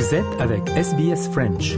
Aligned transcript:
Vous 0.00 0.16
avec 0.38 0.66
SBS 0.70 1.28
French. 1.30 1.76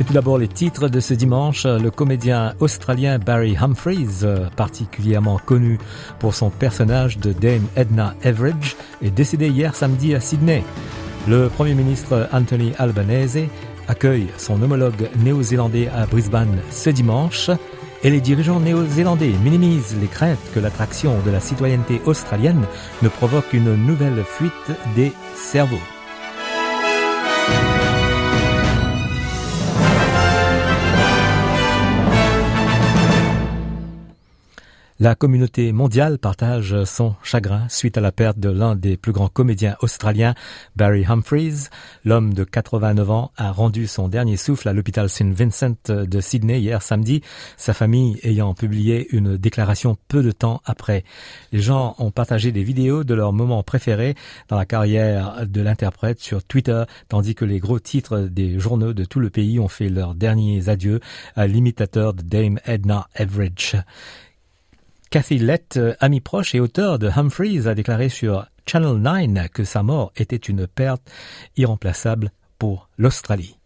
Et 0.00 0.04
tout 0.04 0.12
d'abord 0.12 0.38
les 0.38 0.48
titres 0.48 0.88
de 0.88 0.98
ce 0.98 1.14
dimanche. 1.14 1.64
Le 1.64 1.90
comédien 1.92 2.54
australien 2.58 3.20
Barry 3.20 3.56
Humphries, 3.56 4.24
particulièrement 4.56 5.38
connu 5.38 5.78
pour 6.18 6.34
son 6.34 6.50
personnage 6.50 7.18
de 7.18 7.32
Dame 7.32 7.68
Edna 7.76 8.14
Everage, 8.24 8.74
est 9.00 9.10
décédé 9.10 9.48
hier 9.48 9.76
samedi 9.76 10.12
à 10.12 10.18
Sydney. 10.18 10.64
Le 11.28 11.48
Premier 11.48 11.74
ministre 11.74 12.28
Anthony 12.32 12.72
Albanese 12.78 13.44
accueille 13.88 14.28
son 14.36 14.62
homologue 14.62 15.08
néo-zélandais 15.18 15.88
à 15.88 16.06
Brisbane 16.06 16.60
ce 16.70 16.90
dimanche 16.90 17.50
et 18.04 18.10
les 18.10 18.20
dirigeants 18.20 18.60
néo-zélandais 18.60 19.32
minimisent 19.42 19.96
les 20.00 20.06
craintes 20.06 20.38
que 20.54 20.60
l'attraction 20.60 21.16
de 21.26 21.30
la 21.30 21.40
citoyenneté 21.40 22.00
australienne 22.06 22.64
ne 23.02 23.08
provoque 23.08 23.52
une 23.52 23.74
nouvelle 23.74 24.22
fuite 24.24 24.52
des 24.94 25.12
cerveaux. 25.34 25.97
La 35.00 35.14
communauté 35.14 35.70
mondiale 35.70 36.18
partage 36.18 36.82
son 36.82 37.14
chagrin 37.22 37.68
suite 37.68 37.96
à 37.96 38.00
la 38.00 38.10
perte 38.10 38.40
de 38.40 38.48
l'un 38.48 38.74
des 38.74 38.96
plus 38.96 39.12
grands 39.12 39.28
comédiens 39.28 39.76
australiens, 39.80 40.34
Barry 40.74 41.04
Humphries. 41.06 41.68
L'homme 42.04 42.34
de 42.34 42.42
89 42.42 43.08
ans 43.08 43.30
a 43.36 43.52
rendu 43.52 43.86
son 43.86 44.08
dernier 44.08 44.36
souffle 44.36 44.68
à 44.68 44.72
l'hôpital 44.72 45.08
St. 45.08 45.32
Vincent 45.32 45.76
de 45.86 46.20
Sydney 46.20 46.58
hier 46.58 46.82
samedi, 46.82 47.22
sa 47.56 47.74
famille 47.74 48.18
ayant 48.24 48.54
publié 48.54 49.06
une 49.14 49.36
déclaration 49.36 49.96
peu 50.08 50.20
de 50.20 50.32
temps 50.32 50.62
après. 50.64 51.04
Les 51.52 51.60
gens 51.60 51.94
ont 51.98 52.10
partagé 52.10 52.50
des 52.50 52.64
vidéos 52.64 53.04
de 53.04 53.14
leurs 53.14 53.32
moments 53.32 53.62
préférés 53.62 54.16
dans 54.48 54.56
la 54.56 54.66
carrière 54.66 55.46
de 55.46 55.60
l'interprète 55.60 56.18
sur 56.18 56.42
Twitter, 56.42 56.82
tandis 57.08 57.36
que 57.36 57.44
les 57.44 57.60
gros 57.60 57.78
titres 57.78 58.22
des 58.22 58.58
journaux 58.58 58.94
de 58.94 59.04
tout 59.04 59.20
le 59.20 59.30
pays 59.30 59.60
ont 59.60 59.68
fait 59.68 59.90
leurs 59.90 60.16
derniers 60.16 60.68
adieux 60.68 60.98
à 61.36 61.46
l'imitateur 61.46 62.14
de 62.14 62.22
Dame 62.22 62.58
Edna 62.66 63.06
Everage. 63.14 63.76
Cathy 65.10 65.38
Lett, 65.38 65.80
ami 66.00 66.20
proche 66.20 66.54
et 66.54 66.60
auteur 66.60 66.98
de 66.98 67.08
Humphreys, 67.08 67.66
a 67.66 67.74
déclaré 67.74 68.10
sur 68.10 68.44
Channel 68.66 68.96
9 68.96 69.48
que 69.48 69.64
sa 69.64 69.82
mort 69.82 70.12
était 70.16 70.36
une 70.36 70.66
perte 70.66 71.02
irremplaçable 71.56 72.30
pour 72.58 72.88
l'Australie. 72.98 73.56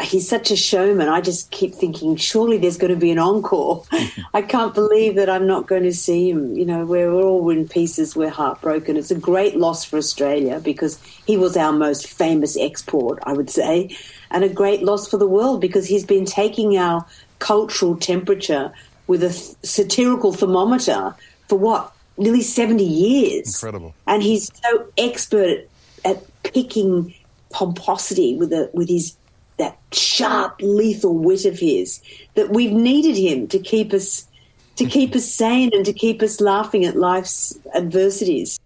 He's 0.00 0.28
such 0.28 0.50
a 0.50 0.56
showman. 0.56 1.08
I 1.08 1.20
just 1.20 1.50
keep 1.50 1.74
thinking, 1.74 2.16
surely 2.16 2.58
there's 2.58 2.78
going 2.78 2.92
to 2.92 2.98
be 2.98 3.12
an 3.12 3.18
encore. 3.18 3.84
I 4.34 4.42
can't 4.42 4.74
believe 4.74 5.14
that 5.16 5.28
I'm 5.28 5.46
not 5.46 5.68
going 5.68 5.82
to 5.82 5.92
see 5.92 6.30
him. 6.30 6.56
You 6.56 6.64
know, 6.64 6.84
we're 6.84 7.12
all 7.12 7.48
in 7.50 7.68
pieces. 7.68 8.16
We're 8.16 8.30
heartbroken. 8.30 8.96
It's 8.96 9.10
a 9.10 9.18
great 9.18 9.56
loss 9.56 9.84
for 9.84 9.96
Australia 9.98 10.60
because 10.60 10.98
he 11.26 11.36
was 11.36 11.56
our 11.56 11.72
most 11.72 12.08
famous 12.08 12.56
export, 12.56 13.18
I 13.24 13.32
would 13.32 13.50
say, 13.50 13.96
and 14.30 14.42
a 14.42 14.48
great 14.48 14.82
loss 14.82 15.08
for 15.08 15.18
the 15.18 15.28
world 15.28 15.60
because 15.60 15.86
he's 15.86 16.04
been 16.04 16.24
taking 16.24 16.76
our 16.76 17.06
cultural 17.38 17.96
temperature 17.96 18.72
with 19.10 19.24
a 19.24 19.32
satirical 19.66 20.32
thermometer 20.32 21.12
for 21.48 21.58
what 21.58 21.92
nearly 22.16 22.42
70 22.42 22.84
years. 22.84 23.56
Incredible. 23.56 23.92
And 24.06 24.22
he's 24.22 24.52
so 24.62 24.86
expert 24.96 25.68
at 26.04 26.22
picking 26.44 27.12
pomposity 27.50 28.36
with 28.36 28.52
a 28.52 28.70
with 28.72 28.88
his 28.88 29.16
that 29.56 29.76
sharp, 29.90 30.60
lethal 30.60 31.18
wit 31.18 31.44
of 31.44 31.58
his 31.58 32.00
that 32.34 32.50
we've 32.50 32.72
needed 32.72 33.16
him 33.16 33.48
to 33.48 33.58
keep 33.58 33.92
us 33.92 34.28
to 34.76 34.86
keep 34.86 35.16
us 35.16 35.26
sane 35.26 35.70
and 35.72 35.84
to 35.84 35.92
keep 35.92 36.22
us 36.22 36.40
laughing 36.40 36.84
at 36.84 36.94
life's 36.94 37.58
adversities. 37.74 38.59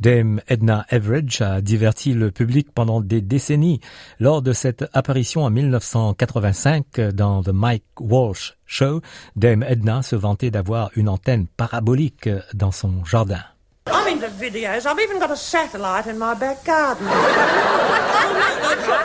Dame 0.00 0.40
Edna 0.48 0.86
Everage 0.88 1.42
a 1.42 1.60
diverti 1.60 2.14
le 2.14 2.30
public 2.30 2.72
pendant 2.74 3.02
des 3.02 3.20
décennies. 3.20 3.80
Lors 4.18 4.40
de 4.40 4.54
cette 4.54 4.86
apparition 4.94 5.44
en 5.44 5.50
1985 5.50 7.00
dans 7.12 7.42
The 7.42 7.50
Mike 7.52 7.84
Walsh 8.00 8.54
Show, 8.64 9.02
Dame 9.36 9.62
Edna 9.62 10.00
se 10.02 10.16
vantait 10.16 10.50
d'avoir 10.50 10.90
une 10.96 11.10
antenne 11.10 11.46
parabolique 11.46 12.30
dans 12.54 12.72
son 12.72 13.04
jardin. 13.04 13.44
I'm 13.86 14.06
into 14.06 14.28
videos. 14.28 14.86
I've 14.86 15.00
even 15.00 15.18
got 15.18 15.30
a 15.30 15.36
satellite 15.36 16.06
in 16.06 16.18
my 16.18 16.34
back 16.34 16.64
garden. 16.64 17.06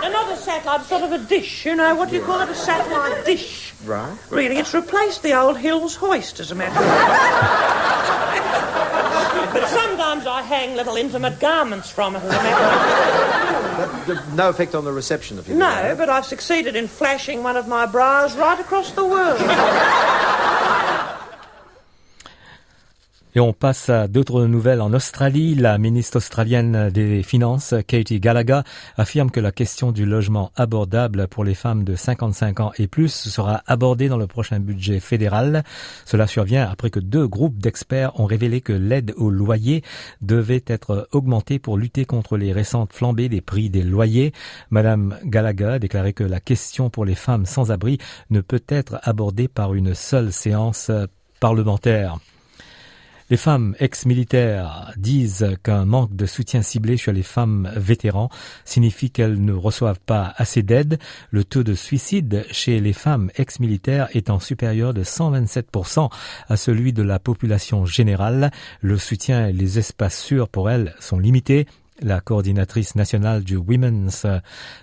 Another 0.04 0.36
satellite, 0.36 0.86
sort 0.86 1.04
of 1.04 1.12
a 1.12 1.18
dish, 1.18 1.66
you 1.66 1.76
know. 1.76 1.96
What 1.96 2.10
do 2.10 2.16
you 2.16 2.22
call 2.22 2.42
it? 2.42 2.50
A 2.50 2.56
satellite 2.56 3.26
dish. 3.26 3.74
Right. 3.86 4.16
Really, 4.30 4.58
it's 4.58 4.74
replaced 4.74 5.24
the 5.24 5.34
old 5.34 5.58
Hills 5.58 5.96
hoist, 5.96 6.40
as 6.40 6.52
a 6.52 6.56
matter 6.56 6.78
of 6.78 6.86
fact. 6.90 7.96
I 10.36 10.42
hang 10.42 10.76
little 10.76 10.98
intimate 10.98 11.40
garments 11.40 11.90
from 11.90 12.18
it, 12.18 12.22
as 12.22 12.26
a 12.26 12.28
matter 12.28 13.84
of 13.84 14.06
fact. 14.18 14.34
No 14.34 14.50
effect 14.50 14.76
on 14.76 14.84
the 14.84 14.92
reception 14.92 15.40
of 15.40 15.48
you. 15.48 15.56
No, 15.56 15.96
but 15.98 16.10
I've 16.10 16.26
succeeded 16.26 16.76
in 16.76 16.90
flashing 16.90 17.42
one 17.42 17.56
of 17.56 17.70
my 17.70 17.86
bras 17.86 18.36
right 18.36 18.60
across 18.60 18.92
the 18.92 19.06
world. 19.06 19.40
Et 23.38 23.42
on 23.42 23.52
passe 23.52 23.90
à 23.90 24.08
d'autres 24.08 24.46
nouvelles 24.46 24.80
en 24.80 24.94
Australie. 24.94 25.56
La 25.56 25.78
ministre 25.78 26.18
australienne 26.18 26.90
des 26.90 27.22
Finances, 27.22 27.76
Katie 27.86 28.22
Gallagher, 28.22 28.62
affirme 28.96 29.30
que 29.30 29.42
la 29.42 29.52
question 29.52 29.92
du 29.92 30.06
logement 30.06 30.54
abordable 30.56 31.28
pour 31.28 31.44
les 31.44 31.54
femmes 31.54 31.84
de 31.84 31.96
55 31.96 32.62
ans 32.62 32.72
et 32.78 32.88
plus 32.88 33.10
sera 33.14 33.62
abordée 33.68 34.08
dans 34.08 34.16
le 34.16 34.28
prochain 34.28 34.62
budget 34.62 35.02
fédéral. 35.02 35.66
Cela 36.06 36.28
survient 36.28 36.66
après 36.72 36.90
que 36.90 37.02
deux 37.02 37.28
groupes 37.28 37.58
d'experts 37.58 38.18
ont 38.22 38.26
révélé 38.26 38.62
que 38.62 38.72
l'aide 38.72 39.14
au 39.18 39.30
loyer 39.30 39.84
devait 40.22 40.64
être 40.66 41.10
augmentée 41.12 41.60
pour 41.60 41.78
lutter 41.78 42.06
contre 42.06 42.38
les 42.38 42.54
récentes 42.54 42.94
flambées 42.94 43.28
des 43.28 43.42
prix 43.42 43.70
des 43.70 43.84
loyers. 43.84 44.32
Madame 44.70 45.18
Gallagher 45.26 45.72
a 45.72 45.80
déclaré 45.80 46.14
que 46.14 46.24
la 46.24 46.40
question 46.40 46.90
pour 46.90 47.04
les 47.04 47.16
femmes 47.16 47.46
sans 47.46 47.70
abri 47.70 47.98
ne 48.30 48.40
peut 48.40 48.64
être 48.70 48.98
abordée 49.04 49.50
par 49.50 49.74
une 49.74 49.94
seule 49.94 50.32
séance 50.32 50.90
parlementaire. 51.42 52.18
Les 53.32 53.38
femmes 53.38 53.76
ex-militaires 53.80 54.94
disent 54.98 55.58
qu'un 55.64 55.86
manque 55.86 56.16
de 56.16 56.28
soutien 56.28 56.62
ciblé 56.62 56.96
sur 56.96 57.12
les 57.12 57.24
femmes 57.24 57.72
vétérans 57.76 58.30
signifie 58.66 59.10
qu'elles 59.10 59.44
ne 59.44 59.52
reçoivent 59.52 60.00
pas 60.00 60.36
assez 60.38 60.62
d'aide, 60.62 61.00
le 61.32 61.44
taux 61.44 61.64
de 61.64 61.74
suicide 61.74 62.46
chez 62.52 62.80
les 62.80 62.94
femmes 62.94 63.32
ex-militaires 63.36 64.10
étant 64.14 64.40
supérieur 64.40 64.94
de 64.94 65.04
127% 65.04 66.12
à 66.50 66.56
celui 66.56 66.94
de 66.94 67.02
la 67.02 67.18
population 67.18 67.88
générale. 67.88 68.52
Le 68.82 69.00
soutien 69.00 69.48
et 69.48 69.54
les 69.54 69.80
espaces 69.80 70.22
sûrs 70.22 70.48
pour 70.48 70.70
elles 70.70 70.94
sont 71.00 71.18
limités 71.18 71.66
la 72.02 72.20
coordinatrice 72.20 72.96
nationale 72.96 73.44
du 73.44 73.58
Women's 73.58 74.26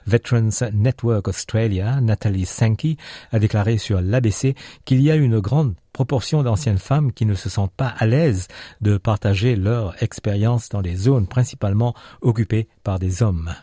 Veterans 0.07 0.65
Network 0.73 1.29
Australia, 1.29 2.01
Nathalie 2.01 2.47
Sankey, 2.47 2.97
a 3.33 3.39
déclaré 3.39 3.79
sur 3.79 4.01
l'ABC 4.01 4.55
qu'il 4.85 5.01
y 5.01 5.11
a 5.11 5.17
une 5.17 5.41
grande 5.41 5.75
proportion 5.93 6.43
d'anciennes 6.43 6.79
femmes 6.79 7.13
qui 7.13 7.27
ne 7.27 7.35
se 7.35 7.49
sentent 7.49 7.73
pas 7.73 7.95
à 7.99 8.07
l'aise 8.07 8.49
de 8.81 8.97
partager 8.97 9.57
leur 9.57 10.03
expérience 10.03 10.69
dans 10.71 10.83
des 10.83 10.97
zones 10.97 11.27
principalement 11.27 11.95
occupées 12.23 12.69
par 12.83 12.99
des 12.99 13.23
hommes. 13.23 13.55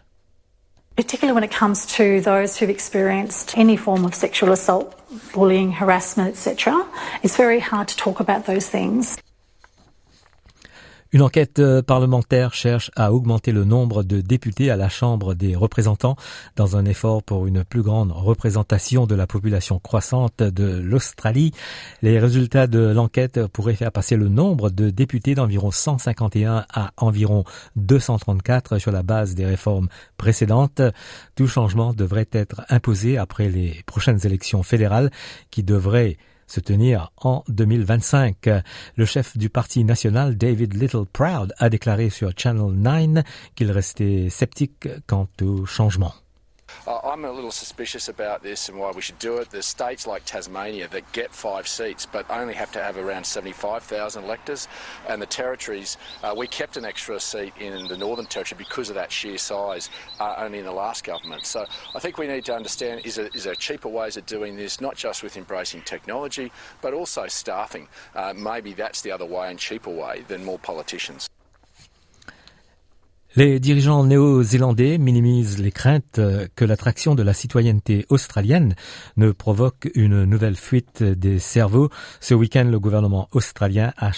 particularly 0.99 1.33
when 1.33 1.45
it 1.45 1.51
comes 1.51 1.85
to 1.85 2.19
those 2.19 2.57
who've 2.57 2.69
experienced 2.69 3.57
any 3.57 3.77
form 3.77 4.03
of 4.03 4.13
sexual 4.13 4.51
assault, 4.51 4.93
bullying, 5.31 5.71
harassment, 5.71 6.27
etc. 6.27 6.75
It's 7.23 7.37
very 7.37 7.61
hard 7.61 7.87
to 7.87 7.95
talk 7.95 8.19
about 8.19 8.47
those 8.47 8.67
things. 8.67 9.17
Une 11.11 11.23
enquête 11.23 11.57
euh, 11.57 11.81
parlementaire 11.81 12.53
cherche 12.53 12.91
à 12.95 13.11
augmenter 13.11 13.51
le 13.51 13.63
nombre 13.63 14.03
de 14.03 14.21
députés 14.21 14.69
à 14.69 14.75
la 14.75 14.89
Chambre 14.89 15.33
des 15.33 15.55
représentants 15.55 16.15
dans 16.55 16.77
un 16.77 16.85
effort 16.85 17.23
pour 17.23 17.47
une 17.47 17.63
plus 17.63 17.81
grande 17.81 18.11
représentation 18.11 19.07
de 19.07 19.15
la 19.15 19.25
population 19.25 19.79
croissante 19.79 20.43
de 20.43 20.79
l'Australie. 20.79 21.51
Les 22.03 22.19
résultats 22.19 22.67
de 22.67 22.79
l'enquête 22.79 23.47
pourraient 23.47 23.73
faire 23.73 23.91
passer 23.91 24.17
le 24.17 24.27
nombre 24.29 24.69
de 24.69 24.91
députés 24.91 25.33
d'environ 25.33 25.71
151 25.71 26.67
à 26.71 26.91
environ 26.97 27.43
234 27.75 28.77
sur 28.77 28.91
la 28.91 29.01
base 29.01 29.33
des 29.33 29.47
réformes 29.47 29.87
précédentes. 30.17 30.83
Tout 31.33 31.47
changement 31.47 31.91
devrait 31.91 32.29
être 32.31 32.61
imposé 32.69 33.17
après 33.17 33.49
les 33.49 33.81
prochaines 33.87 34.27
élections 34.27 34.61
fédérales 34.61 35.09
qui 35.49 35.63
devraient 35.63 36.17
se 36.51 36.59
tenir 36.59 37.11
en 37.17 37.43
2025. 37.47 38.49
Le 38.95 39.05
chef 39.05 39.37
du 39.37 39.49
Parti 39.49 39.83
national, 39.83 40.37
David 40.37 40.73
Little 40.73 41.05
Proud, 41.11 41.53
a 41.57 41.69
déclaré 41.69 42.09
sur 42.09 42.31
Channel 42.35 42.71
9 42.71 43.23
qu'il 43.55 43.71
restait 43.71 44.29
sceptique 44.29 44.87
quant 45.07 45.27
au 45.41 45.65
changement. 45.65 46.13
Uh, 46.87 46.99
I'm 46.99 47.25
a 47.25 47.31
little 47.31 47.51
suspicious 47.51 48.09
about 48.09 48.43
this 48.43 48.69
and 48.69 48.77
why 48.77 48.91
we 48.91 49.01
should 49.01 49.19
do 49.19 49.37
it. 49.37 49.49
There's 49.49 49.65
states 49.65 50.07
like 50.07 50.25
Tasmania 50.25 50.87
that 50.89 51.11
get 51.11 51.33
five 51.33 51.67
seats 51.67 52.05
but 52.05 52.29
only 52.29 52.53
have 52.53 52.71
to 52.73 52.83
have 52.83 52.97
around 52.97 53.25
75,000 53.25 54.23
electors. 54.23 54.67
And 55.07 55.21
the 55.21 55.25
territories, 55.25 55.97
uh, 56.23 56.33
we 56.35 56.47
kept 56.47 56.77
an 56.77 56.85
extra 56.85 57.19
seat 57.19 57.53
in 57.59 57.87
the 57.87 57.97
Northern 57.97 58.25
Territory 58.25 58.57
because 58.57 58.89
of 58.89 58.95
that 58.95 59.11
sheer 59.11 59.37
size 59.37 59.89
uh, 60.19 60.35
only 60.37 60.59
in 60.59 60.65
the 60.65 60.71
last 60.71 61.03
government. 61.03 61.45
So 61.45 61.65
I 61.95 61.99
think 61.99 62.17
we 62.17 62.27
need 62.27 62.45
to 62.45 62.55
understand 62.55 63.05
is 63.05 63.15
there, 63.15 63.29
is 63.33 63.43
there 63.43 63.55
cheaper 63.55 63.89
ways 63.89 64.17
of 64.17 64.25
doing 64.25 64.55
this, 64.55 64.81
not 64.81 64.95
just 64.95 65.23
with 65.23 65.37
embracing 65.37 65.81
technology, 65.81 66.51
but 66.81 66.93
also 66.93 67.27
staffing. 67.27 67.87
Uh, 68.15 68.33
maybe 68.35 68.73
that's 68.73 69.01
the 69.01 69.11
other 69.11 69.25
way 69.25 69.49
and 69.49 69.59
cheaper 69.59 69.89
way 69.89 70.23
than 70.27 70.43
more 70.43 70.59
politicians. 70.59 71.29
Les 73.35 73.59
dirigeants 73.59 74.03
néo-zélandais 74.05 74.97
minimisent 74.97 75.59
les 75.59 75.71
craintes 75.71 76.19
que 76.55 76.65
l'attraction 76.65 77.13
de 77.13 77.21
la 77.21 77.33
citoyenneté 77.33 78.07
australienne 78.09 78.73
ne 79.17 79.31
provoque 79.31 79.87
une 79.93 80.23
nouvelle 80.23 80.55
fuite 80.55 81.03
des 81.03 81.37
cerveaux. 81.37 81.91
Ce 82.21 82.33
week-end, 82.33 82.63
le 82.63 82.79
gouvernement 82.79 83.29
australien 83.31 83.93
a, 83.97 84.11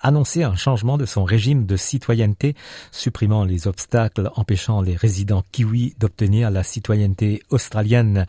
annoncé 0.00 0.44
un 0.44 0.56
changement 0.56 0.96
de 0.96 1.04
son 1.04 1.24
régime 1.24 1.66
de 1.66 1.76
citoyenneté, 1.76 2.56
supprimant 2.90 3.44
les 3.44 3.68
obstacles 3.68 4.30
empêchant 4.34 4.80
les 4.80 4.96
résidents 4.96 5.44
kiwis 5.52 5.94
d'obtenir 5.98 6.50
la 6.50 6.62
citoyenneté 6.62 7.42
australienne. 7.50 8.24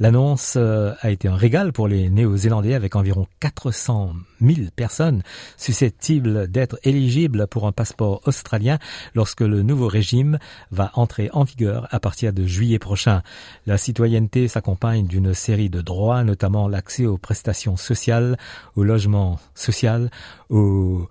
L'annonce 0.00 0.54
euh, 0.56 0.94
a 1.00 1.12
été 1.12 1.28
un 1.28 1.36
régal 1.36 1.72
pour 1.72 1.86
les 1.86 2.10
néo-zélandais 2.10 2.74
avec 2.74 2.96
environ 2.96 3.28
400 3.38 4.14
000 4.40 4.68
personnes 4.74 5.22
susceptibles 5.56 6.48
d'être 6.48 6.76
éligibles 6.82 7.46
pour 7.46 7.68
un 7.68 7.72
passeport 7.72 8.20
australien 8.26 8.78
lorsque 9.14 9.42
le 9.42 9.62
nouveau 9.70 9.86
régime 9.86 10.38
va 10.70 10.90
entrer 10.94 11.30
en 11.32 11.44
vigueur 11.44 11.86
à 11.90 12.00
partir 12.00 12.32
de 12.32 12.44
juillet 12.44 12.80
prochain. 12.80 13.22
La 13.66 13.78
citoyenneté 13.78 14.48
s'accompagne 14.48 15.06
d'une 15.06 15.32
série 15.32 15.70
de 15.70 15.80
droits, 15.80 16.24
notamment 16.24 16.68
l'accès 16.68 17.06
aux 17.06 17.18
prestations 17.18 17.76
sociales, 17.76 18.36
au 18.74 18.82
logement 18.82 19.38
social, 19.54 20.10
aux 20.48 21.06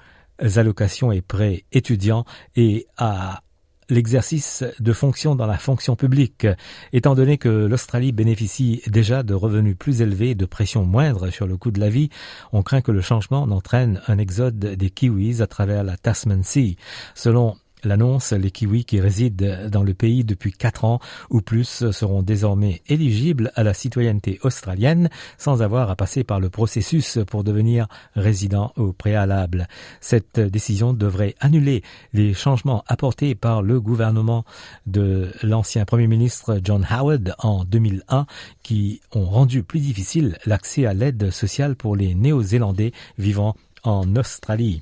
allocations 0.56 1.12
et 1.12 1.22
prêts 1.22 1.64
étudiants 1.72 2.26
et 2.56 2.86
à 2.98 3.42
l'exercice 3.90 4.64
de 4.80 4.94
fonctions 4.94 5.36
dans 5.36 5.48
la 5.48 5.58
fonction 5.58 5.96
publique, 5.96 6.46
étant 6.94 7.16
donné 7.16 7.38
que 7.38 7.50
l'Australie 7.50 8.12
bénéficie 8.12 8.82
déjà 8.88 9.24
de 9.24 9.34
revenus 9.34 9.76
plus 9.78 10.02
élevés 10.02 10.32
et 10.32 10.36
de 10.36 10.46
pression 10.46 10.86
moindre 10.86 11.30
sur 11.30 11.48
le 11.48 11.58
coût 11.58 11.72
de 11.72 11.80
la 11.80 11.90
vie, 11.90 12.10
on 12.54 12.62
craint 12.62 12.82
que 12.82 12.92
le 12.92 13.02
changement 13.02 13.48
n'entraîne 13.48 14.02
un 14.08 14.18
exode 14.18 14.60
des 14.60 14.90
Kiwis 14.90 15.42
à 15.42 15.48
travers 15.48 15.84
la 15.84 15.98
Tasman 15.98 16.44
Sea. 16.44 16.78
Selon 17.16 17.56
L'annonce, 17.84 18.34
les 18.34 18.52
Kiwis 18.52 18.84
qui 18.84 19.00
résident 19.00 19.70
dans 19.70 19.84
le 19.84 19.94
pays 19.94 20.24
depuis 20.24 20.52
quatre 20.52 20.84
ans 20.84 21.00
ou 21.30 21.42
plus 21.42 21.92
seront 21.92 22.24
désormais 22.24 22.82
éligibles 22.88 23.52
à 23.56 23.64
la 23.64 23.74
citoyenneté 23.74 24.40
australienne 24.44 25.10
sans 25.38 25.62
avoir 25.62 25.90
à 25.90 25.96
passer 25.96 26.24
par 26.24 26.40
le 26.40 26.50
processus 26.50 27.20
pour 27.28 27.44
devenir 27.44 27.88
résident 28.16 28.74
au 28.76 28.92
préalable. 28.92 29.68
Cette 30.02 30.40
décision 30.40 30.94
devrait 30.94 31.36
annuler 31.40 31.84
les 32.14 32.34
changements 32.34 32.84
apportés 32.88 33.36
par 33.36 33.62
le 33.62 33.80
gouvernement 33.80 34.44
de 34.86 35.32
l'ancien 35.44 35.86
Premier 35.86 36.08
ministre 36.08 36.60
John 36.64 36.86
Howard 36.90 37.36
en 37.40 37.64
2001 37.64 38.26
qui 38.62 39.02
ont 39.14 39.26
rendu 39.26 39.64
plus 39.64 39.80
difficile 39.80 40.38
l'accès 40.46 40.86
à 40.86 40.94
l'aide 40.94 41.32
sociale 41.32 41.76
pour 41.76 41.96
les 41.96 42.16
Néo-Zélandais 42.16 42.92
vivant 43.18 43.56
en 43.84 44.16
Australie. 44.16 44.82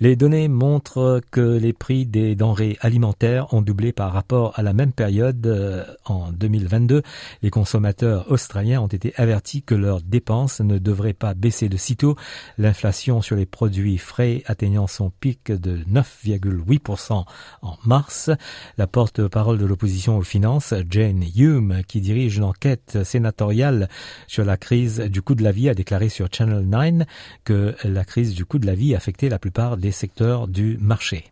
Les 0.00 0.14
données 0.14 0.46
montrent 0.46 1.20
que 1.32 1.40
les 1.40 1.72
prix 1.72 2.06
des 2.06 2.36
denrées 2.36 2.78
alimentaires 2.80 3.52
ont 3.52 3.62
doublé 3.62 3.92
par 3.92 4.12
rapport 4.12 4.56
à 4.56 4.62
la 4.62 4.72
même 4.72 4.92
période 4.92 5.44
euh, 5.44 5.84
en 6.04 6.30
2022. 6.30 7.02
Les 7.42 7.50
consommateurs 7.50 8.30
australiens 8.30 8.80
ont 8.80 8.86
été 8.86 9.12
avertis 9.16 9.64
que 9.64 9.74
leurs 9.74 10.00
dépenses 10.00 10.60
ne 10.60 10.78
devraient 10.78 11.14
pas 11.14 11.34
baisser 11.34 11.68
de 11.68 11.76
sitôt. 11.76 12.14
L'inflation 12.58 13.22
sur 13.22 13.34
les 13.34 13.44
produits 13.44 13.98
frais 13.98 14.44
atteignant 14.46 14.86
son 14.86 15.10
pic 15.10 15.50
de 15.50 15.78
9,8% 15.90 17.24
en 17.62 17.76
mars. 17.84 18.30
La 18.76 18.86
porte-parole 18.86 19.58
de 19.58 19.66
l'opposition 19.66 20.16
aux 20.16 20.22
finances, 20.22 20.74
Jane 20.88 21.24
Hume, 21.36 21.82
qui 21.88 22.00
dirige 22.00 22.38
l'enquête 22.38 22.98
sénatoriale 23.02 23.88
sur 24.28 24.44
la 24.44 24.56
crise 24.56 25.00
du 25.00 25.22
coût 25.22 25.34
de 25.34 25.42
la 25.42 25.50
vie, 25.50 25.68
a 25.68 25.74
déclaré 25.74 26.08
sur 26.08 26.28
Channel 26.30 26.64
9 26.68 27.04
que 27.42 27.74
la 27.82 28.04
crise 28.04 28.36
du 28.36 28.44
coût 28.44 28.60
de 28.60 28.66
la 28.66 28.76
vie 28.76 28.94
affectait 28.94 29.28
la 29.28 29.40
plupart 29.40 29.76
des 29.76 29.87
secteurs 29.92 30.46
du 30.46 30.76
marché. 30.78 31.30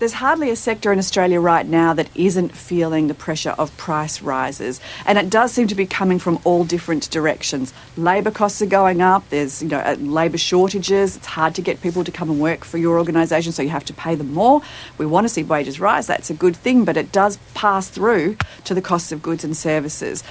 There's 0.00 0.14
hardly 0.14 0.50
a 0.50 0.56
sector 0.56 0.92
in 0.92 0.98
Australia 0.98 1.38
right 1.38 1.64
now 1.64 1.94
that 1.94 2.08
isn't 2.16 2.48
feeling 2.48 3.06
the 3.06 3.14
pressure 3.14 3.54
of 3.56 3.74
price 3.76 4.20
rises, 4.20 4.80
and 5.06 5.16
it 5.16 5.30
does 5.30 5.52
seem 5.52 5.68
to 5.68 5.74
be 5.76 5.86
coming 5.86 6.18
from 6.18 6.40
all 6.42 6.64
different 6.64 7.08
directions. 7.10 7.72
Labour 7.96 8.32
costs 8.32 8.60
are 8.60 8.66
going 8.66 9.00
up. 9.00 9.28
There's 9.30 9.62
you 9.62 9.68
know 9.68 9.78
uh, 9.78 9.94
labour 10.00 10.36
shortages. 10.36 11.16
It's 11.16 11.26
hard 11.26 11.54
to 11.54 11.62
get 11.62 11.80
people 11.80 12.02
to 12.02 12.10
come 12.10 12.28
and 12.28 12.40
work 12.40 12.64
for 12.64 12.76
your 12.76 12.98
organisation, 12.98 13.52
so 13.52 13.62
you 13.62 13.68
have 13.68 13.84
to 13.84 13.94
pay 13.94 14.16
them 14.16 14.34
more. 14.34 14.62
We 14.98 15.06
want 15.06 15.26
to 15.26 15.28
see 15.28 15.44
wages 15.44 15.78
rise. 15.78 16.08
That's 16.08 16.28
a 16.28 16.34
good 16.34 16.56
thing, 16.56 16.84
but 16.84 16.96
it 16.96 17.12
does 17.12 17.38
pass 17.54 17.88
through 17.88 18.36
to 18.64 18.74
the 18.74 18.82
costs 18.82 19.12
of 19.12 19.22
goods 19.22 19.44
and 19.44 19.56
services. 19.56 20.24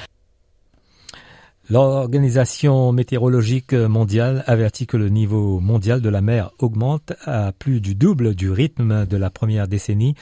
L'Organisation 1.73 2.91
météorologique 2.91 3.73
mondiale 3.73 4.43
avertit 4.45 4.85
que 4.85 4.95
le 4.95 5.09
niveau 5.09 5.59
mondial 5.59 6.01
de 6.01 6.09
la 6.09 6.21
mer 6.21 6.51
augmente 6.59 7.13
à 7.25 7.51
plus 7.51 7.81
du 7.81 7.95
double 7.95 8.35
du 8.35 8.51
rythme 8.51 9.07
de 9.07 9.17
la 9.17 9.31
première 9.31 9.67
décennie 9.67 10.13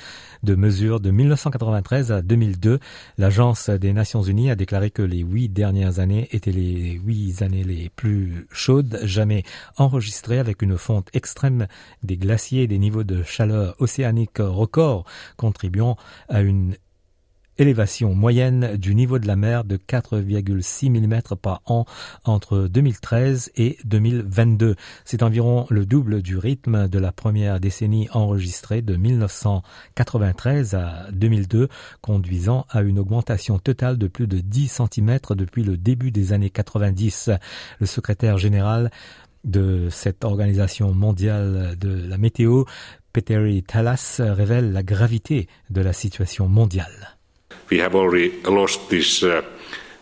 de 0.43 0.55
mesures 0.55 1.01
de 1.01 1.11
1993 1.11 2.13
à 2.13 2.21
2002. 2.21 2.79
L'Agence 3.17 3.69
des 3.69 3.91
Nations 3.91 4.21
Unies 4.21 4.49
a 4.49 4.55
déclaré 4.55 4.91
que 4.91 5.01
les 5.01 5.19
huit 5.19 5.49
dernières 5.49 5.99
années 5.99 6.29
étaient 6.31 6.53
les 6.53 6.91
huit 6.91 7.41
années 7.41 7.65
les 7.65 7.89
plus 7.89 8.47
chaudes 8.53 9.01
jamais 9.03 9.43
enregistrées 9.75 10.39
avec 10.39 10.61
une 10.61 10.77
fonte 10.77 11.09
extrême 11.11 11.67
des 12.01 12.15
glaciers 12.15 12.63
et 12.63 12.67
des 12.67 12.79
niveaux 12.79 13.03
de 13.03 13.23
chaleur 13.23 13.75
océanique 13.79 14.37
records 14.37 15.03
contribuant 15.35 15.97
à 16.29 16.39
une 16.39 16.75
élévation 17.61 18.15
moyenne 18.15 18.75
du 18.75 18.95
niveau 18.95 19.19
de 19.19 19.27
la 19.27 19.35
mer 19.35 19.63
de 19.63 19.77
4,6 19.77 20.89
mm 20.89 21.35
par 21.39 21.61
an 21.67 21.85
entre 22.25 22.67
2013 22.67 23.51
et 23.55 23.77
2022. 23.85 24.75
C'est 25.05 25.21
environ 25.21 25.67
le 25.69 25.85
double 25.85 26.23
du 26.23 26.37
rythme 26.37 26.87
de 26.87 26.97
la 26.97 27.11
première 27.11 27.59
décennie 27.59 28.09
enregistrée 28.13 28.81
de 28.81 28.95
1993 28.95 30.73
à 30.73 31.05
2002, 31.11 31.67
conduisant 32.01 32.65
à 32.71 32.81
une 32.81 32.97
augmentation 32.97 33.59
totale 33.59 33.99
de 33.99 34.07
plus 34.07 34.25
de 34.25 34.39
10 34.39 34.81
cm 34.91 35.19
depuis 35.35 35.63
le 35.63 35.77
début 35.77 36.09
des 36.09 36.33
années 36.33 36.49
90. 36.49 37.29
Le 37.79 37.85
secrétaire 37.85 38.39
général 38.39 38.89
de 39.43 39.87
cette 39.91 40.25
organisation 40.25 40.93
mondiale 40.93 41.75
de 41.77 42.07
la 42.07 42.17
météo, 42.17 42.63
Peter 43.13 43.63
Talas, 43.67 44.19
révèle 44.19 44.71
la 44.71 44.81
gravité 44.81 45.47
de 45.69 45.81
la 45.81 45.93
situation 45.93 46.47
mondiale. 46.47 47.20
We 47.71 47.79
have 47.79 47.95
already 47.95 48.29
lost 48.43 48.89
this 48.89 49.23
uh, 49.23 49.41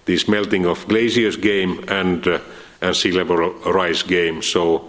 this 0.05 0.27
melting 0.27 0.65
of 0.65 0.87
glaciers 0.87 1.37
game 1.37 1.85
and 1.87 2.27
uh, 2.27 2.39
and 2.81 2.95
sea 2.95 3.11
level 3.11 3.51
rise 3.71 4.03
game. 4.03 4.41
So 4.41 4.83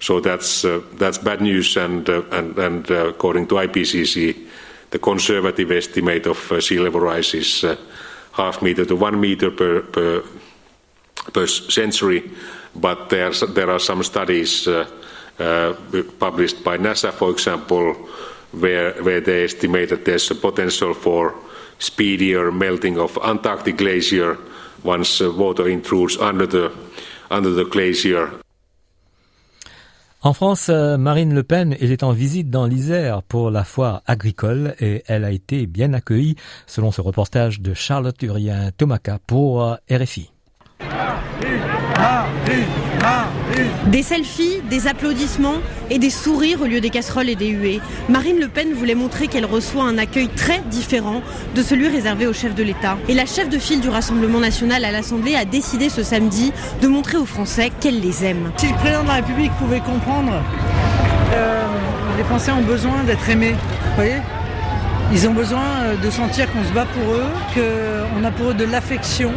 so 0.00 0.20
that's 0.20 0.64
uh, 0.64 0.82
that's 0.98 1.18
bad 1.18 1.40
news. 1.40 1.76
And 1.76 2.08
uh, 2.08 2.22
and 2.30 2.58
and 2.58 2.90
uh, 2.90 3.08
according 3.08 3.48
to 3.48 3.54
IPCC, 3.56 4.36
the 4.90 4.98
conservative 4.98 5.70
estimate 5.72 6.26
of 6.26 6.52
uh, 6.52 6.60
sea 6.60 6.78
level 6.78 7.00
rise 7.00 7.34
is 7.34 7.64
half 8.32 8.62
meter 8.62 8.84
to 8.84 8.94
one 8.94 9.18
meter 9.18 9.50
per 9.50 9.80
per, 9.80 10.22
per 11.32 11.46
century. 11.46 12.30
But 12.74 13.08
there 13.08 13.30
there 13.30 13.70
are 13.70 13.80
some 13.80 14.02
studies 14.02 14.68
published 16.18 16.64
by 16.64 16.78
NASA, 16.78 17.12
for 17.12 17.30
example, 17.30 17.94
where 18.52 18.92
where 19.02 19.22
they 19.22 19.44
estimate 19.44 19.88
that 19.88 20.04
there's 20.04 20.30
a 20.30 20.34
potential 20.34 20.92
for 20.92 21.34
speedier 21.78 22.50
melting 22.50 22.98
of 22.98 23.18
Antarctic 23.18 23.76
glacier 23.76 24.36
once 24.84 25.20
uh, 25.20 25.30
water 25.30 25.68
intrudes 25.68 26.16
under 26.18 26.46
the, 26.46 26.70
under 27.30 27.54
the 27.54 27.68
glacier. 27.68 28.28
En 30.22 30.32
France, 30.32 30.70
euh, 30.70 30.96
Marine 30.96 31.34
Le 31.34 31.44
Pen 31.44 31.76
est 31.78 32.02
en 32.02 32.10
visite 32.10 32.50
dans 32.50 32.66
l'Isère 32.66 33.22
pour 33.22 33.50
la 33.50 33.62
foire 33.62 34.02
agricole 34.06 34.74
et 34.80 35.04
elle 35.06 35.24
a 35.24 35.30
été 35.30 35.66
bien 35.66 35.92
accueillie 35.92 36.34
selon 36.66 36.90
ce 36.90 37.00
reportage 37.00 37.60
de 37.60 37.74
Charlotte 37.74 38.20
Urien 38.22 38.70
Tomaca 38.76 39.20
pour 39.24 39.62
euh, 39.62 39.76
RFI. 39.88 40.32
Des 43.86 44.02
selfies, 44.02 44.60
des 44.68 44.88
applaudissements 44.88 45.60
et 45.90 45.98
des 45.98 46.10
sourires 46.10 46.60
au 46.60 46.64
lieu 46.64 46.80
des 46.80 46.90
casseroles 46.90 47.28
et 47.28 47.36
des 47.36 47.48
huées. 47.48 47.80
Marine 48.08 48.38
Le 48.38 48.48
Pen 48.48 48.72
voulait 48.74 48.94
montrer 48.94 49.28
qu'elle 49.28 49.44
reçoit 49.46 49.84
un 49.84 49.98
accueil 49.98 50.28
très 50.28 50.60
différent 50.70 51.22
de 51.54 51.62
celui 51.62 51.88
réservé 51.88 52.26
au 52.26 52.32
chef 52.32 52.54
de 52.54 52.62
l'État. 52.62 52.96
Et 53.08 53.14
la 53.14 53.26
chef 53.26 53.48
de 53.48 53.58
file 53.58 53.80
du 53.80 53.88
Rassemblement 53.88 54.40
national 54.40 54.84
à 54.84 54.90
l'Assemblée 54.90 55.36
a 55.36 55.44
décidé 55.44 55.88
ce 55.88 56.02
samedi 56.02 56.52
de 56.82 56.88
montrer 56.88 57.16
aux 57.16 57.26
Français 57.26 57.70
qu'elle 57.80 58.00
les 58.00 58.24
aime. 58.24 58.50
Si 58.56 58.68
le 58.68 58.74
président 58.74 59.02
de 59.02 59.08
la 59.08 59.14
République 59.14 59.52
pouvait 59.52 59.80
comprendre, 59.80 60.42
euh, 61.34 61.64
les 62.18 62.24
Français 62.24 62.52
ont 62.52 62.62
besoin 62.62 63.04
d'être 63.04 63.28
aimés. 63.28 63.52
Vous 63.52 63.96
voyez? 63.96 64.20
Ils 65.12 65.28
ont 65.28 65.32
besoin 65.32 65.64
euh, 65.84 65.96
de 65.96 66.10
sentir 66.10 66.52
qu'on 66.52 66.64
se 66.64 66.72
bat 66.72 66.86
pour 66.86 67.14
eux, 67.14 67.30
qu'on 67.54 68.24
a 68.24 68.30
pour 68.32 68.50
eux 68.50 68.54
de 68.54 68.64
l'affection, 68.64 69.32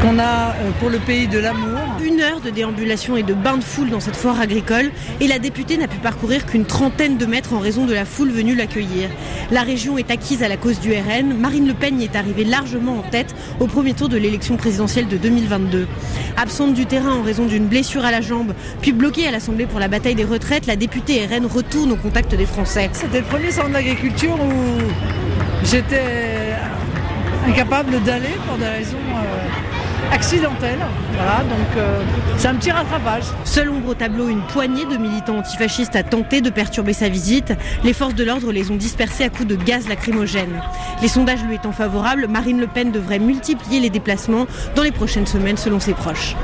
qu'on 0.00 0.18
a 0.18 0.50
euh, 0.50 0.70
pour 0.78 0.90
le 0.90 0.98
pays 0.98 1.26
de 1.26 1.38
l'amour. 1.38 1.80
Une 2.04 2.20
heure 2.20 2.40
de 2.40 2.50
déambulation 2.50 3.16
et 3.16 3.22
de 3.22 3.32
bain 3.32 3.56
de 3.56 3.64
foule 3.64 3.88
dans 3.88 3.98
cette 3.98 4.16
foire 4.16 4.38
agricole 4.38 4.90
et 5.20 5.26
la 5.26 5.38
députée 5.38 5.78
n'a 5.78 5.88
pu 5.88 5.96
parcourir 5.96 6.44
qu'une 6.44 6.66
trentaine 6.66 7.16
de 7.16 7.24
mètres 7.24 7.54
en 7.54 7.60
raison 7.60 7.86
de 7.86 7.94
la 7.94 8.04
foule 8.04 8.30
venue 8.30 8.54
l'accueillir. 8.54 9.08
La 9.50 9.62
région 9.62 9.96
est 9.96 10.10
acquise 10.10 10.42
à 10.42 10.48
la 10.48 10.58
cause 10.58 10.80
du 10.80 10.92
RN. 10.92 11.32
Marine 11.32 11.66
Le 11.66 11.72
Pen 11.72 11.98
y 11.98 12.04
est 12.04 12.14
arrivée 12.14 12.44
largement 12.44 12.98
en 12.98 13.02
tête 13.02 13.34
au 13.58 13.66
premier 13.66 13.94
tour 13.94 14.10
de 14.10 14.18
l'élection 14.18 14.58
présidentielle 14.58 15.08
de 15.08 15.16
2022. 15.16 15.88
Absente 16.36 16.74
du 16.74 16.84
terrain 16.84 17.14
en 17.14 17.22
raison 17.22 17.46
d'une 17.46 17.68
blessure 17.68 18.04
à 18.04 18.10
la 18.10 18.20
jambe, 18.20 18.52
puis 18.82 18.92
bloquée 18.92 19.26
à 19.26 19.30
l'Assemblée 19.30 19.64
pour 19.64 19.80
la 19.80 19.88
bataille 19.88 20.14
des 20.14 20.24
retraites, 20.24 20.66
la 20.66 20.76
députée 20.76 21.24
RN 21.24 21.46
retourne 21.46 21.92
au 21.92 21.96
contact 21.96 22.34
des 22.34 22.46
Français. 22.46 22.90
C'était 22.92 23.20
le 23.20 23.26
premier 23.26 23.50
centre 23.50 23.70
d'agriculture 23.70 24.34
où 24.34 25.64
j'étais 25.64 26.52
incapable 27.48 28.02
d'aller 28.02 28.36
pour 28.46 28.58
des 28.58 28.66
raisons 28.66 28.96
euh, 28.96 29.43
accidentelles. 30.12 30.84
Voilà, 31.14 31.38
donc 31.44 31.76
euh, 31.76 32.02
c'est 32.36 32.48
un 32.48 32.54
petit 32.54 32.70
rattrapage. 32.70 33.24
Seul 33.44 33.70
ombre 33.70 33.90
au 33.90 33.94
tableau, 33.94 34.28
une 34.28 34.42
poignée 34.42 34.84
de 34.84 34.96
militants 34.96 35.38
antifascistes 35.38 35.96
a 35.96 36.02
tenté 36.02 36.40
de 36.40 36.50
perturber 36.50 36.92
sa 36.92 37.08
visite. 37.08 37.52
Les 37.82 37.92
forces 37.92 38.14
de 38.14 38.24
l'ordre 38.24 38.52
les 38.52 38.70
ont 38.70 38.76
dispersés 38.76 39.24
à 39.24 39.28
coups 39.28 39.48
de 39.48 39.56
gaz 39.56 39.88
lacrymogène. 39.88 40.60
Les 41.02 41.08
sondages 41.08 41.44
lui 41.44 41.56
étant 41.56 41.72
favorables, 41.72 42.26
Marine 42.28 42.60
Le 42.60 42.66
Pen 42.66 42.92
devrait 42.92 43.18
multiplier 43.18 43.80
les 43.80 43.90
déplacements 43.90 44.46
dans 44.74 44.82
les 44.82 44.92
prochaines 44.92 45.26
semaines 45.26 45.56
selon 45.56 45.80
ses 45.80 45.94
proches. 45.94 46.36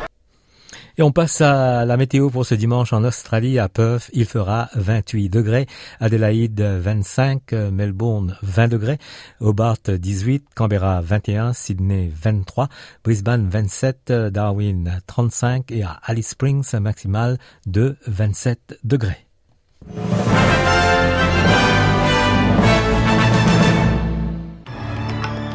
Et 0.99 1.03
on 1.03 1.13
passe 1.13 1.41
à 1.41 1.85
la 1.85 1.97
météo 1.97 2.31
pour 2.31 2.45
ce 2.47 2.55
dimanche 2.55 2.93
en 2.93 3.05
Australie. 3.05 3.59
À 3.59 3.69
Perth, 3.69 4.11
il 4.13 4.27
fera 4.27 4.69
28 4.75 5.29
degrés. 5.29 5.67
Adélaïde, 6.01 6.61
25. 6.61 7.53
Melbourne, 7.53 8.37
20 8.43 8.69
degrés. 8.69 8.99
Hobart, 9.41 9.79
18. 9.87 10.47
Canberra, 10.55 11.01
21. 11.01 11.53
Sydney, 11.53 12.11
23. 12.15 12.69
Brisbane, 13.05 13.49
27. 13.49 14.13
Darwin, 14.13 15.01
35. 15.07 15.71
Et 15.71 15.83
à 15.83 15.99
Alice 16.03 16.31
Springs, 16.31 16.75
maximal 16.81 17.39
de 17.67 17.97
27 18.07 18.79
degrés. 18.85 19.27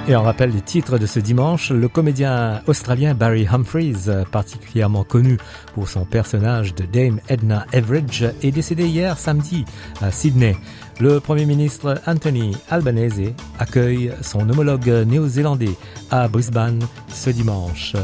Et 0.08 0.16
on 0.16 0.22
rappelle 0.22 0.52
les 0.52 0.62
titres 0.62 1.00
de 1.00 1.08
ce 1.08 1.20
dimanche. 1.20 1.72
Le 1.72 1.88
comédien 1.88 2.62
australien 2.68 3.16
Barry 3.16 3.48
Humphries, 3.52 4.06
particulièrement 4.32 5.04
connu 5.04 5.40
pour 5.74 5.90
son 5.90 6.06
personnage 6.06 6.76
de 6.76 6.86
Dame 6.86 7.20
Edna 7.28 7.66
Everidge, 7.74 8.24
est 8.44 8.52
décédé 8.52 8.86
hier 8.86 9.18
samedi 9.18 9.66
à 10.04 10.12
Sydney. 10.12 10.56
Le 11.00 11.20
Premier 11.20 11.46
ministre 11.46 12.00
Anthony 12.06 12.56
Albanese 12.70 13.34
accueille 13.58 14.12
son 14.22 14.48
homologue 14.48 14.88
néo-zélandais 15.08 15.76
à 16.12 16.28
Brisbane 16.28 16.84
ce 17.08 17.32
dimanche. 17.32 17.96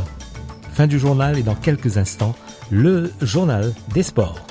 Fin 0.74 0.88
du 0.88 0.98
journal 0.98 1.38
et 1.38 1.44
dans 1.44 1.56
quelques 1.56 2.00
instants, 2.00 2.36
le 2.72 3.12
journal 3.22 3.74
des 3.94 4.02
sports. 4.02 4.51